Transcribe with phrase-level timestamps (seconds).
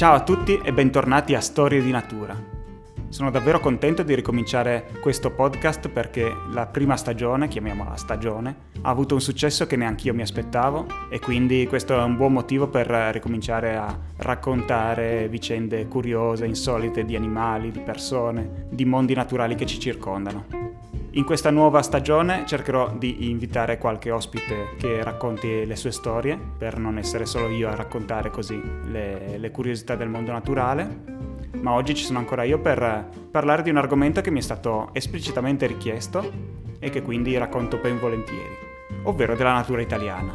[0.00, 2.34] Ciao a tutti e bentornati a Storie di Natura.
[3.10, 9.12] Sono davvero contento di ricominciare questo podcast perché la prima stagione, chiamiamola stagione, ha avuto
[9.12, 13.76] un successo che neanch'io mi aspettavo e quindi questo è un buon motivo per ricominciare
[13.76, 20.69] a raccontare vicende curiose, insolite di animali, di persone, di mondi naturali che ci circondano.
[21.14, 26.78] In questa nuova stagione cercherò di invitare qualche ospite che racconti le sue storie, per
[26.78, 31.18] non essere solo io a raccontare così le, le curiosità del mondo naturale.
[31.60, 34.90] Ma oggi ci sono ancora io per parlare di un argomento che mi è stato
[34.92, 36.30] esplicitamente richiesto
[36.78, 38.54] e che quindi racconto ben volentieri,
[39.02, 40.32] ovvero della natura italiana.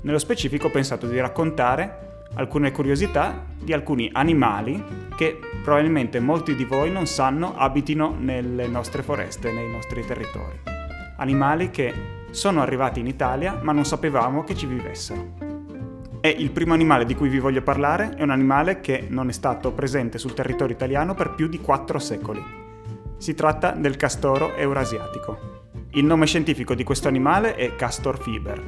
[0.00, 4.82] Nello specifico ho pensato di raccontare alcune curiosità di alcuni animali
[5.16, 10.60] che probabilmente molti di voi non sanno abitino nelle nostre foreste, nei nostri territori.
[11.16, 11.92] Animali che
[12.30, 15.50] sono arrivati in Italia ma non sapevamo che ci vivessero.
[16.20, 19.32] E il primo animale di cui vi voglio parlare è un animale che non è
[19.32, 22.42] stato presente sul territorio italiano per più di 4 secoli.
[23.16, 25.60] Si tratta del castoro eurasiatico.
[25.90, 28.62] Il nome scientifico di questo animale è Castor fiber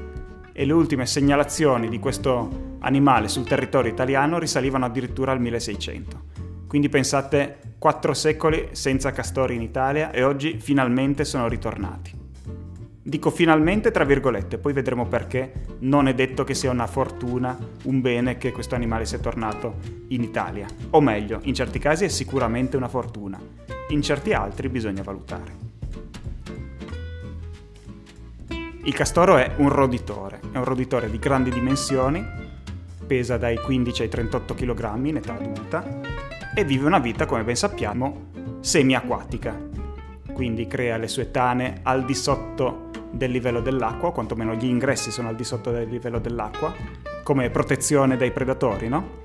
[0.52, 6.22] e le ultime segnalazioni di questo animale sul territorio italiano risalivano addirittura al 1600.
[6.66, 12.22] Quindi pensate, quattro secoli senza castori in Italia e oggi finalmente sono ritornati.
[13.06, 18.00] Dico finalmente tra virgolette, poi vedremo perché non è detto che sia una fortuna, un
[18.00, 19.76] bene che questo animale sia tornato
[20.08, 20.66] in Italia.
[20.90, 23.38] O meglio, in certi casi è sicuramente una fortuna,
[23.88, 25.62] in certi altri bisogna valutare.
[28.84, 32.43] Il castoro è un roditore, è un roditore di grandi dimensioni,
[33.04, 36.00] pesa dai 15 ai 38 kg in età adulta
[36.54, 38.30] e vive una vita, come ben sappiamo,
[38.60, 39.56] semi-acquatica.
[40.32, 45.10] Quindi crea le sue tane al di sotto del livello dell'acqua, o quantomeno gli ingressi
[45.10, 46.72] sono al di sotto del livello dell'acqua,
[47.22, 49.22] come protezione dai predatori, no?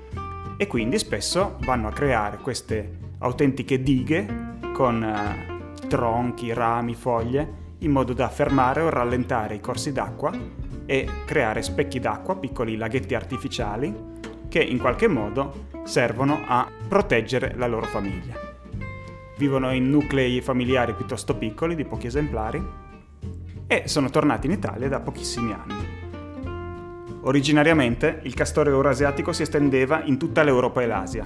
[0.56, 7.90] E quindi spesso vanno a creare queste autentiche dighe con uh, tronchi, rami, foglie in
[7.90, 10.32] modo da fermare o rallentare i corsi d'acqua
[10.90, 13.94] e creare specchi d'acqua, piccoli laghetti artificiali,
[14.48, 18.34] che in qualche modo servono a proteggere la loro famiglia.
[19.38, 22.60] Vivono in nuclei familiari piuttosto piccoli, di pochi esemplari,
[23.68, 25.86] e sono tornati in Italia da pochissimi anni.
[27.20, 31.24] Originariamente il castore eurasiatico si estendeva in tutta l'Europa e l'Asia,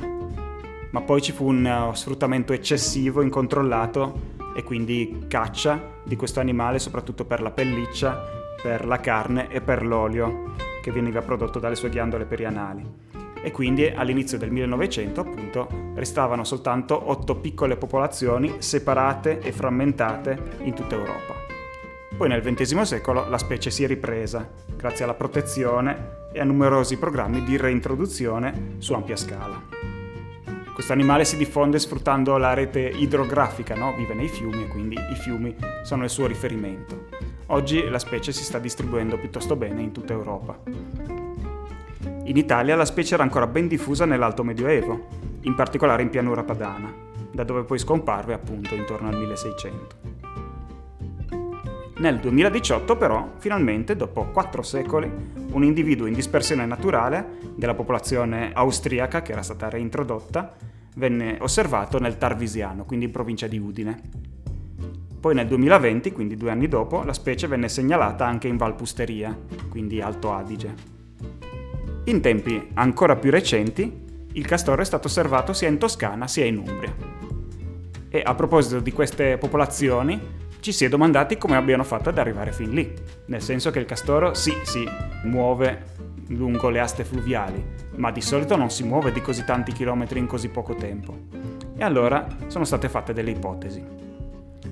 [0.91, 6.79] ma poi ci fu un uh, sfruttamento eccessivo, incontrollato e quindi caccia di questo animale
[6.79, 8.34] soprattutto per la pelliccia,
[8.65, 12.83] per la carne e per l'olio che veniva prodotto dalle sue ghiandole perianali.
[13.43, 20.73] E quindi all'inizio del 1900 appunto restavano soltanto otto piccole popolazioni separate e frammentate in
[20.73, 21.35] tutta Europa.
[22.17, 26.97] Poi nel XX secolo la specie si è ripresa grazie alla protezione e a numerosi
[26.97, 29.61] programmi di reintroduzione su ampia scala.
[30.73, 33.95] Questo animale si diffonde sfruttando la rete idrografica, no?
[33.95, 37.24] vive nei fiumi e quindi i fiumi sono il suo riferimento.
[37.49, 40.59] Oggi la specie si sta distribuendo piuttosto bene in tutta Europa.
[42.25, 45.09] In Italia la specie era ancora ben diffusa nell'Alto Medioevo,
[45.43, 46.91] in particolare in pianura padana,
[47.31, 50.13] da dove poi scomparve appunto intorno al 1600.
[51.97, 55.11] Nel 2018 però, finalmente, dopo quattro secoli,
[55.53, 60.55] un individuo in dispersione naturale della popolazione austriaca che era stata reintrodotta
[60.97, 64.33] venne osservato nel Tarvisiano, quindi in provincia di Udine.
[65.25, 69.35] Poi nel 2020, quindi due anni dopo, la specie venne segnalata anche in Valpusteria,
[69.71, 70.75] quindi Alto Adige.
[72.05, 74.03] In tempi ancora più recenti,
[74.33, 76.95] il castoro è stato osservato sia in Toscana sia in Umbria.
[78.11, 80.21] E a proposito di queste popolazioni,
[80.61, 82.93] ci si è domandati come abbiano fatto ad arrivare fin lì,
[83.29, 84.87] nel senso che il castoro sì, si
[85.23, 85.85] muove
[86.29, 87.65] lungo le aste fluviali,
[87.97, 91.17] ma di solito non si muove di così tanti chilometri in così poco tempo.
[91.79, 94.05] E allora sono state fatte delle ipotesi.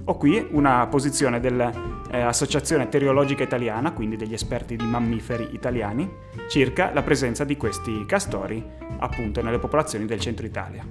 [0.04, 6.10] Ho qui una posizione dell'Associazione eh, Teriologica Italiana, quindi degli esperti di mammiferi italiani,
[6.48, 8.64] circa la presenza di questi castori
[8.98, 10.84] appunto nelle popolazioni del centro Italia.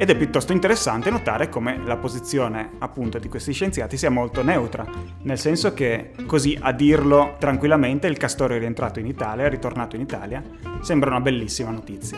[0.00, 4.86] Ed è piuttosto interessante notare come la posizione appunto di questi scienziati sia molto neutra,
[5.22, 9.96] nel senso che così a dirlo tranquillamente il castoro è rientrato in Italia, è ritornato
[9.96, 10.40] in Italia,
[10.82, 12.16] sembra una bellissima notizia.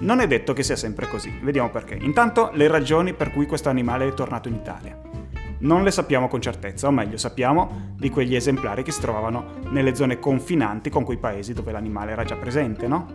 [0.00, 1.94] Non è detto che sia sempre così, vediamo perché.
[1.94, 5.21] Intanto le ragioni per cui questo animale è tornato in Italia.
[5.62, 9.94] Non le sappiamo con certezza, o meglio sappiamo di quegli esemplari che si trovavano nelle
[9.94, 13.06] zone confinanti con quei paesi dove l'animale era già presente, no?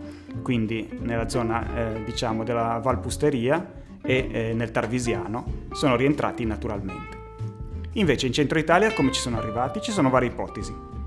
[0.42, 3.72] Quindi nella zona eh, diciamo della Valpusteria
[4.02, 7.16] e eh, nel Tarvisiano sono rientrati naturalmente.
[7.92, 9.82] Invece in centro Italia come ci sono arrivati?
[9.82, 10.97] Ci sono varie ipotesi.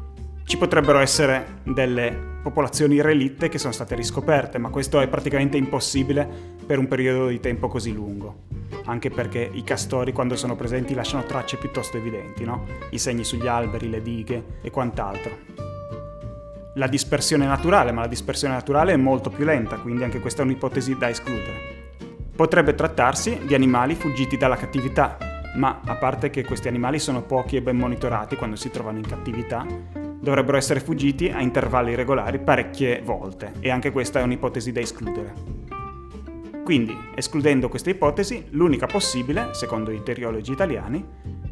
[0.52, 2.14] Ci potrebbero essere delle
[2.44, 6.28] popolazioni relitte che sono state riscoperte, ma questo è praticamente impossibile
[6.66, 8.48] per un periodo di tempo così lungo.
[8.84, 12.66] Anche perché i castori quando sono presenti lasciano tracce piuttosto evidenti, no?
[12.90, 15.32] I segni sugli alberi, le dighe e quant'altro.
[16.74, 20.46] La dispersione naturale, ma la dispersione naturale è molto più lenta, quindi anche questa è
[20.46, 21.96] un'ipotesi da escludere.
[22.36, 25.18] Potrebbe trattarsi di animali fuggiti dalla cattività,
[25.56, 29.08] ma a parte che questi animali sono pochi e ben monitorati quando si trovano in
[29.08, 29.66] cattività,
[30.22, 35.34] dovrebbero essere fuggiti a intervalli regolari parecchie volte e anche questa è un'ipotesi da escludere.
[36.64, 41.04] Quindi, escludendo questa ipotesi, l'unica possibile, secondo i teriologi italiani,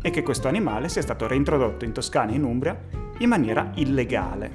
[0.02, 2.80] è che questo animale sia stato reintrodotto in Toscana e in Umbria
[3.18, 4.52] in maniera illegale.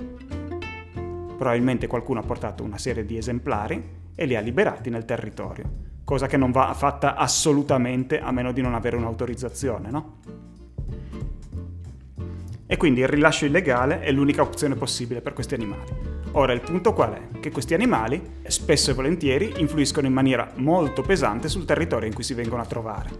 [1.37, 3.83] Probabilmente qualcuno ha portato una serie di esemplari
[4.15, 8.61] e li ha liberati nel territorio cosa che non va fatta assolutamente a meno di
[8.61, 10.19] non avere un'autorizzazione, no?
[12.67, 15.83] E quindi il rilascio illegale è l'unica opzione possibile per questi animali.
[16.33, 17.39] Ora il punto qual è?
[17.41, 22.25] Che questi animali spesso e volentieri influiscono in maniera molto pesante sul territorio in cui
[22.25, 23.11] si vengono a trovare.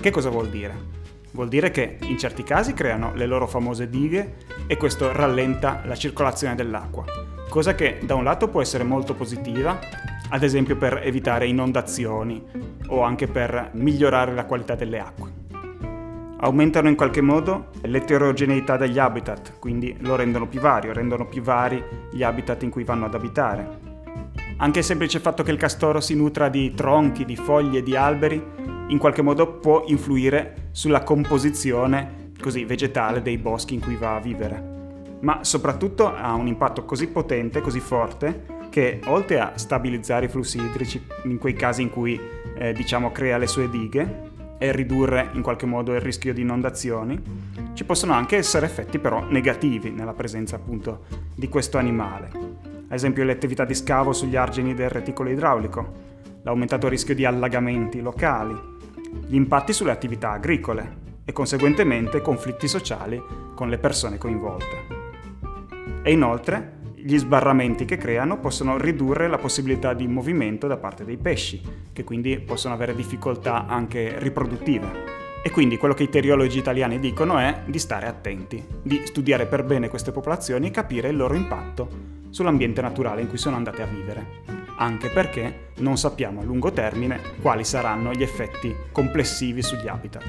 [0.00, 0.98] Che cosa vuol dire?
[1.32, 4.36] Vuol dire che in certi casi creano le loro famose dighe
[4.66, 7.04] e questo rallenta la circolazione dell'acqua,
[7.48, 9.78] cosa che da un lato può essere molto positiva
[10.32, 12.42] ad esempio per evitare inondazioni
[12.88, 15.29] o anche per migliorare la qualità delle acque.
[16.42, 21.84] Aumentano in qualche modo l'eterogeneità degli habitat, quindi lo rendono più vario, rendono più vari
[22.10, 23.78] gli habitat in cui vanno ad abitare.
[24.56, 28.42] Anche il semplice fatto che il castoro si nutra di tronchi, di foglie, di alberi,
[28.88, 34.20] in qualche modo può influire sulla composizione così vegetale dei boschi in cui va a
[34.20, 35.18] vivere.
[35.20, 40.58] Ma soprattutto ha un impatto così potente, così forte, che oltre a stabilizzare i flussi
[40.58, 42.18] idrici in quei casi in cui
[42.56, 44.28] eh, diciamo crea le sue dighe
[44.62, 47.18] e ridurre in qualche modo il rischio di inondazioni,
[47.72, 51.04] ci possono anche essere effetti però negativi nella presenza appunto
[51.34, 52.28] di questo animale.
[52.32, 55.92] Ad esempio le attività di scavo sugli argini del reticolo idraulico,
[56.42, 58.54] l'aumentato rischio di allagamenti locali,
[59.26, 63.18] gli impatti sulle attività agricole e conseguentemente conflitti sociali
[63.54, 64.76] con le persone coinvolte.
[66.02, 71.16] E inoltre gli sbarramenti che creano possono ridurre la possibilità di movimento da parte dei
[71.16, 71.60] pesci,
[71.92, 75.18] che quindi possono avere difficoltà anche riproduttive.
[75.42, 79.64] E quindi quello che i teriologi italiani dicono è di stare attenti, di studiare per
[79.64, 81.88] bene queste popolazioni e capire il loro impatto
[82.28, 84.42] sull'ambiente naturale in cui sono andate a vivere,
[84.76, 90.26] anche perché non sappiamo a lungo termine quali saranno gli effetti complessivi sugli habitat.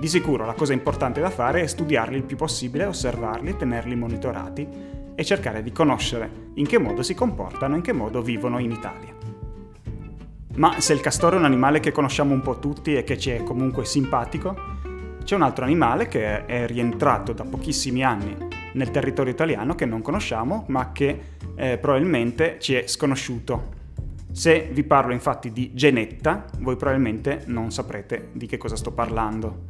[0.00, 4.94] Di sicuro la cosa importante da fare è studiarli il più possibile, osservarli, tenerli monitorati
[5.16, 9.14] e cercare di conoscere in che modo si comportano, in che modo vivono in Italia.
[10.56, 13.30] Ma se il castoro è un animale che conosciamo un po' tutti e che ci
[13.30, 14.74] è comunque simpatico,
[15.24, 18.36] c'è un altro animale che è rientrato da pochissimi anni
[18.74, 21.20] nel territorio italiano che non conosciamo, ma che
[21.56, 23.74] eh, probabilmente ci è sconosciuto.
[24.30, 29.64] Se vi parlo infatti di genetta, voi probabilmente non saprete di che cosa sto parlando.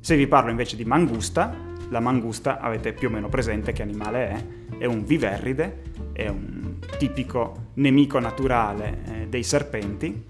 [0.00, 1.54] Se vi parlo invece di mangusta,
[1.90, 4.44] la mangusta avete più o meno presente che animale è,
[4.78, 5.82] è un viverride,
[6.12, 10.24] è un tipico nemico naturale eh, dei serpenti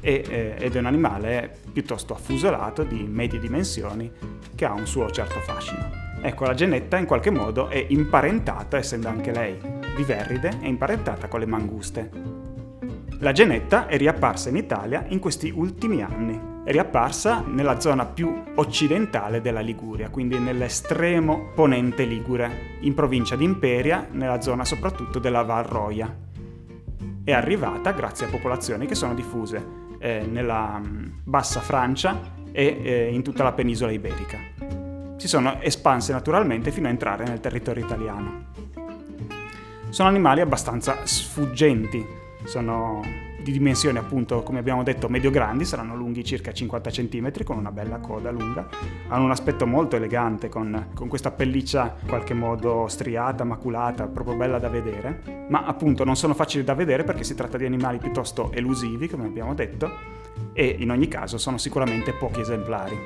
[0.00, 4.10] e, eh, ed è un animale piuttosto affusolato di medie dimensioni
[4.54, 6.08] che ha un suo certo fascino.
[6.22, 9.58] Ecco, la genetta in qualche modo è imparentata, essendo anche lei
[9.96, 12.10] viverride, è imparentata con le manguste.
[13.20, 19.40] La genetta è riapparsa in Italia in questi ultimi anni riapparsa nella zona più occidentale
[19.40, 25.64] della Liguria, quindi nell'estremo ponente ligure, in provincia di Imperia, nella zona soprattutto della Val
[25.64, 26.14] Roia.
[27.22, 29.64] È arrivata grazie a popolazioni che sono diffuse
[29.98, 32.18] eh, nella mm, bassa Francia
[32.52, 34.38] e eh, in tutta la penisola iberica.
[35.16, 38.46] Si sono espanse naturalmente fino a entrare nel territorio italiano.
[39.90, 42.04] Sono animali abbastanza sfuggenti,
[42.44, 43.02] sono
[43.42, 47.98] di dimensioni appunto come abbiamo detto medio-grandi, saranno lunghi circa 50 cm con una bella
[47.98, 48.68] coda lunga,
[49.08, 54.36] hanno un aspetto molto elegante con, con questa pelliccia in qualche modo striata, maculata, proprio
[54.36, 57.98] bella da vedere, ma appunto non sono facili da vedere perché si tratta di animali
[57.98, 60.18] piuttosto elusivi come abbiamo detto
[60.52, 62.98] e in ogni caso sono sicuramente pochi esemplari.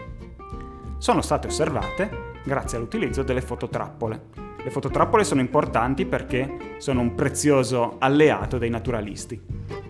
[0.98, 4.43] Sono state osservate grazie all'utilizzo delle fototrappole.
[4.64, 9.40] Le fototrappole sono importanti perché sono un prezioso alleato dei naturalisti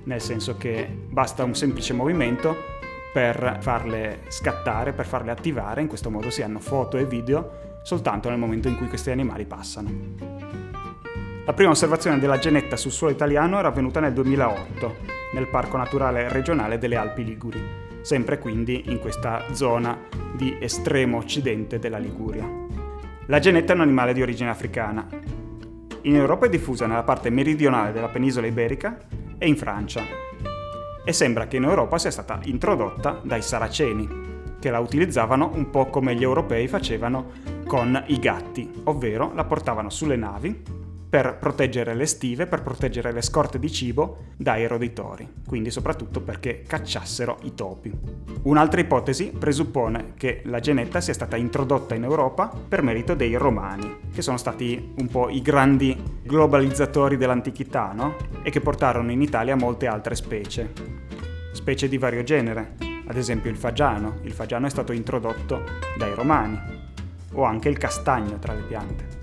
[0.05, 2.73] nel senso che basta un semplice movimento
[3.13, 8.29] per farle scattare, per farle attivare, in questo modo si hanno foto e video soltanto
[8.29, 9.91] nel momento in cui questi animali passano.
[11.45, 14.97] La prima osservazione della genetta sul suolo italiano era avvenuta nel 2008,
[15.35, 17.63] nel Parco Naturale Regionale delle Alpi Liguri,
[18.01, 19.97] sempre quindi in questa zona
[20.35, 22.64] di estremo occidente della Liguria.
[23.29, 25.07] La genetta è un animale di origine africana,
[26.03, 28.99] In Europa è diffusa nella parte meridionale della penisola iberica
[29.39, 30.03] e in Francia.
[31.03, 34.07] E sembra che in Europa sia stata introdotta dai saraceni,
[34.61, 37.31] che la utilizzavano un po' come gli europei facevano
[37.67, 40.84] con i gatti, ovvero la portavano sulle navi
[41.15, 46.65] per proteggere le stive, per proteggere le scorte di cibo dai roditori, quindi soprattutto perché
[46.67, 47.93] cacciassero i topi.
[48.43, 53.99] Un'altra ipotesi presuppone che la genetta sia stata introdotta in Europa per merito dei romani,
[54.13, 58.17] che sono stati un po' i grandi globalizzatori dell'antichità, no?
[58.43, 60.73] E che portarono in Italia molte altre specie,
[61.53, 62.75] specie di vario genere,
[63.07, 64.17] ad esempio il fagiano.
[64.23, 65.63] Il fagiano è stato introdotto
[65.97, 66.59] dai romani,
[67.35, 69.14] o anche il castagno tra le piante.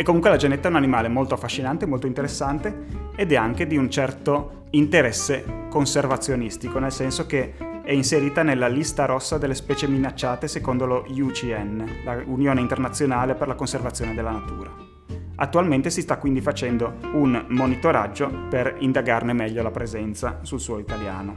[0.00, 3.76] E comunque la genetta è un animale molto affascinante, molto interessante ed è anche di
[3.76, 7.52] un certo interesse conservazionistico, nel senso che
[7.82, 13.46] è inserita nella lista rossa delle specie minacciate secondo lo UCN, la Unione Internazionale per
[13.46, 14.74] la Conservazione della Natura.
[15.34, 21.36] Attualmente si sta quindi facendo un monitoraggio per indagarne meglio la presenza sul suolo italiano.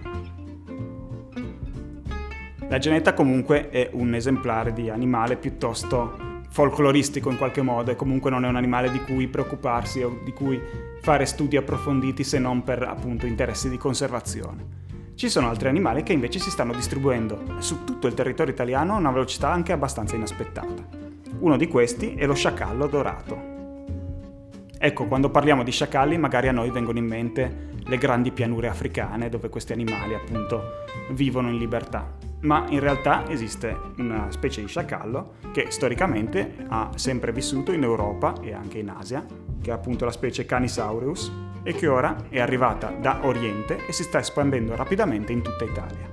[2.70, 8.30] La genetta comunque è un esemplare di animale piuttosto folcloristico in qualche modo e comunque
[8.30, 10.62] non è un animale di cui preoccuparsi o di cui
[11.02, 14.82] fare studi approfonditi se non per appunto interessi di conservazione.
[15.16, 18.98] Ci sono altri animali che invece si stanno distribuendo su tutto il territorio italiano a
[18.98, 20.88] una velocità anche abbastanza inaspettata.
[21.40, 23.53] Uno di questi è lo sciacallo dorato.
[24.86, 29.30] Ecco, quando parliamo di sciacalli magari a noi vengono in mente le grandi pianure africane
[29.30, 35.36] dove questi animali appunto vivono in libertà ma in realtà esiste una specie di sciacallo
[35.54, 39.26] che storicamente ha sempre vissuto in Europa e anche in Asia,
[39.62, 41.32] che è appunto la specie Canisaureus,
[41.64, 46.12] e che ora è arrivata da Oriente e si sta espandendo rapidamente in tutta Italia.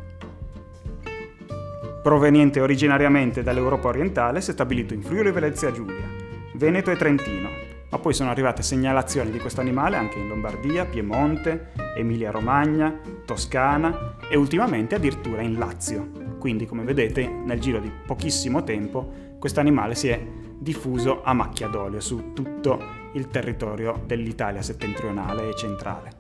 [2.01, 6.07] Proveniente originariamente dall'Europa orientale, si è stabilito in Friuli Venezia Giulia,
[6.55, 7.60] Veneto e Trentino,
[7.91, 14.37] ma poi sono arrivate segnalazioni di questo animale anche in Lombardia, Piemonte, Emilia-Romagna, Toscana e
[14.37, 16.11] ultimamente addirittura in Lazio.
[16.39, 20.21] Quindi, come vedete, nel giro di pochissimo tempo questo animale si è
[20.59, 26.11] diffuso a macchia d'olio su tutto il territorio dell'Italia settentrionale e centrale.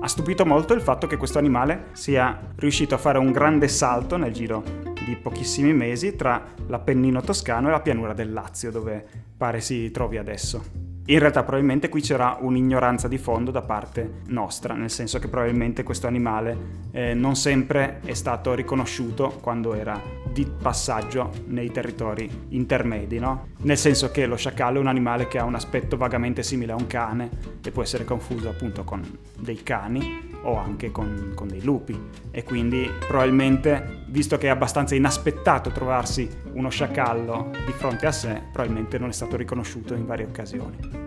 [0.00, 4.16] Ha stupito molto il fatto che questo animale sia riuscito a fare un grande salto
[4.16, 9.04] nel giro di pochissimi mesi tra l'Appennino toscano e la pianura del Lazio, dove
[9.36, 10.86] pare si trovi adesso.
[11.08, 15.84] In realtà probabilmente qui c'era un'ignoranza di fondo da parte nostra, nel senso che probabilmente
[15.84, 16.56] questo animale
[16.90, 23.50] eh, non sempre è stato riconosciuto quando era di passaggio nei territori intermedi, no?
[23.58, 26.76] Nel senso che lo sciacallo è un animale che ha un aspetto vagamente simile a
[26.76, 27.30] un cane
[27.62, 29.00] e può essere confuso appunto con
[29.38, 31.98] dei cani o anche con, con dei lupi
[32.30, 38.42] e quindi probabilmente, visto che è abbastanza inaspettato trovarsi uno sciacallo di fronte a sé,
[38.52, 41.04] probabilmente non è stato riconosciuto in varie occasioni.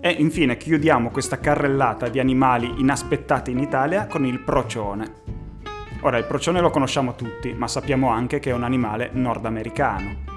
[0.00, 5.26] E infine chiudiamo questa carrellata di animali inaspettati in Italia con il procione.
[6.02, 10.36] Ora, il procione lo conosciamo tutti, ma sappiamo anche che è un animale nordamericano.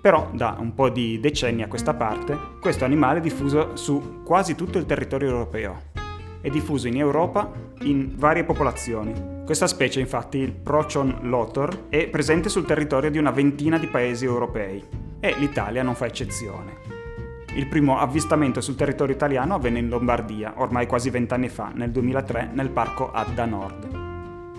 [0.00, 4.54] Però da un po' di decenni a questa parte, questo animale è diffuso su quasi
[4.54, 5.89] tutto il territorio europeo.
[6.42, 9.42] È diffuso in Europa in varie popolazioni.
[9.44, 14.24] Questa specie, infatti, il Procion lotor, è presente sul territorio di una ventina di paesi
[14.24, 14.82] europei
[15.20, 16.98] e l'Italia non fa eccezione.
[17.54, 22.50] Il primo avvistamento sul territorio italiano avvenne in Lombardia, ormai quasi vent'anni fa, nel 2003,
[22.54, 23.98] nel parco Adda Nord.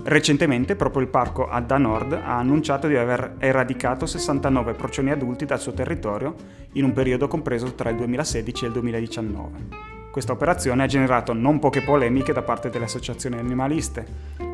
[0.03, 5.59] Recentemente proprio il parco Adda Nord ha annunciato di aver eradicato 69 procioni adulti dal
[5.59, 6.35] suo territorio
[6.73, 9.90] in un periodo compreso tra il 2016 e il 2019.
[10.11, 14.05] Questa operazione ha generato non poche polemiche da parte delle associazioni animaliste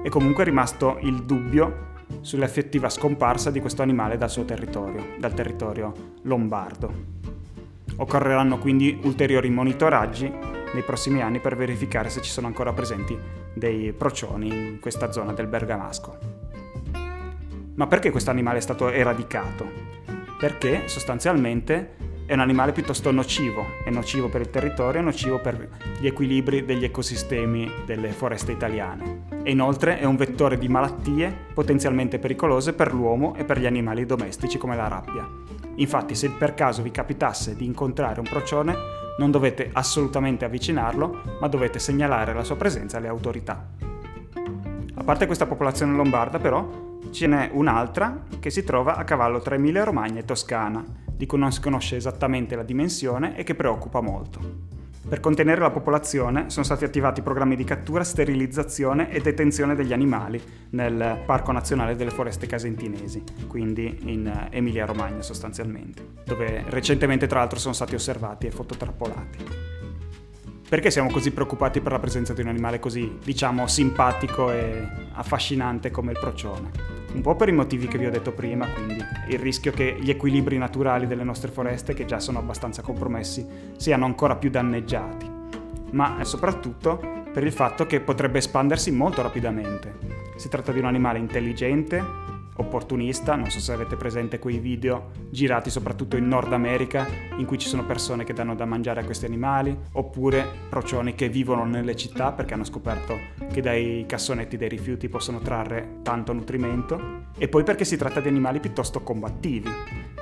[0.04, 5.34] e comunque è rimasto il dubbio sull'effettiva scomparsa di questo animale dal suo territorio, dal
[5.34, 6.94] territorio lombardo.
[7.96, 10.32] Occorreranno quindi ulteriori monitoraggi
[10.74, 13.18] nei prossimi anni per verificare se ci sono ancora presenti
[13.56, 16.18] dei procioni in questa zona del Bergamasco.
[17.74, 19.66] Ma perché questo animale è stato eradicato?
[20.38, 21.96] Perché sostanzialmente
[22.28, 26.66] è un animale piuttosto nocivo, è nocivo per il territorio, è nocivo per gli equilibri
[26.66, 32.94] degli ecosistemi delle foreste italiane e inoltre è un vettore di malattie potenzialmente pericolose per
[32.94, 35.26] l'uomo e per gli animali domestici come la rabbia.
[35.76, 38.76] Infatti se per caso vi capitasse di incontrare un procione,
[39.20, 43.70] non dovete assolutamente avvicinarlo, ma dovete segnalare la sua presenza alle autorità.
[44.96, 49.56] A parte questa popolazione lombarda però, ce n'è un'altra che si trova a cavallo tra
[49.56, 54.02] Emilia Romagna e Toscana, di cui non si conosce esattamente la dimensione e che preoccupa
[54.02, 54.76] molto.
[55.08, 60.42] Per contenere la popolazione sono stati attivati programmi di cattura, sterilizzazione e detenzione degli animali
[60.72, 67.74] nel Parco Nazionale delle Foreste Casentinesi, quindi in Emilia-Romagna sostanzialmente, dove recentemente tra l'altro sono
[67.74, 69.46] stati osservati e fototrappolati.
[70.68, 75.90] Perché siamo così preoccupati per la presenza di un animale così, diciamo, simpatico e affascinante
[75.90, 76.97] come il procione?
[77.14, 78.98] Un po' per i motivi che vi ho detto prima, quindi
[79.30, 83.46] il rischio che gli equilibri naturali delle nostre foreste, che già sono abbastanza compromessi,
[83.76, 85.30] siano ancora più danneggiati,
[85.92, 87.00] ma soprattutto
[87.34, 89.96] per il fatto che potrebbe espandersi molto rapidamente.
[90.36, 92.04] Si tratta di un animale intelligente,
[92.58, 97.58] opportunista, non so se avete presente quei video girati soprattutto in Nord America in cui
[97.58, 101.96] ci sono persone che danno da mangiare a questi animali, oppure procioni che vivono nelle
[101.96, 103.18] città perché hanno scoperto
[103.52, 108.28] che dai cassonetti dei rifiuti possono trarre tanto nutrimento, e poi perché si tratta di
[108.28, 109.70] animali piuttosto combattivi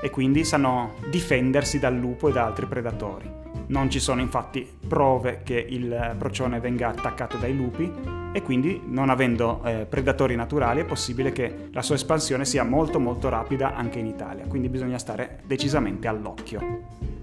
[0.02, 3.45] e quindi sanno difendersi dal lupo e da altri predatori.
[3.68, 7.92] Non ci sono infatti prove che il procione venga attaccato dai lupi
[8.32, 13.00] e quindi non avendo eh, predatori naturali è possibile che la sua espansione sia molto
[13.00, 17.14] molto rapida anche in Italia, quindi bisogna stare decisamente all'occhio.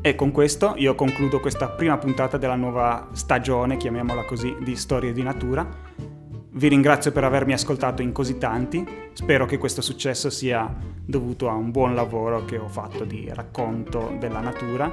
[0.00, 5.12] E con questo io concludo questa prima puntata della nuova stagione, chiamiamola così, di Storie
[5.12, 5.66] di Natura.
[6.50, 10.74] Vi ringrazio per avermi ascoltato in così tanti, spero che questo successo sia
[11.04, 14.90] dovuto a un buon lavoro che ho fatto di racconto della natura.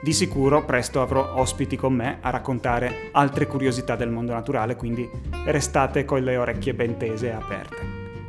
[0.00, 5.08] Di sicuro presto avrò ospiti con me a raccontare altre curiosità del mondo naturale, quindi
[5.44, 7.76] restate con le orecchie ben tese e aperte.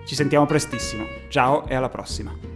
[0.06, 2.49] Ci sentiamo prestissimo, ciao e alla prossima!